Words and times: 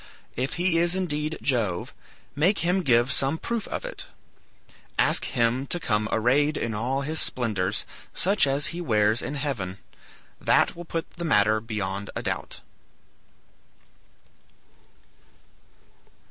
If 0.35 0.53
he 0.53 0.79
is 0.79 0.95
indeed 0.95 1.37
Jove, 1.43 1.93
make 2.35 2.65
him 2.65 2.81
give 2.81 3.11
some 3.11 3.37
proof 3.37 3.67
of 3.67 3.85
it. 3.85 4.07
Ask 4.97 5.25
him 5.25 5.67
to 5.67 5.79
come 5.79 6.09
arrayed 6.11 6.57
in 6.57 6.73
all 6.73 7.01
his 7.01 7.21
splendors, 7.21 7.85
such 8.11 8.47
as 8.47 8.67
he 8.73 8.81
wears 8.81 9.21
in 9.21 9.35
heaven. 9.35 9.77
That 10.41 10.75
will 10.75 10.85
put 10.85 11.07
the 11.17 11.23
matter 11.23 11.59
beyond 11.61 12.09
a 12.15 12.23
doubt." 12.23 12.61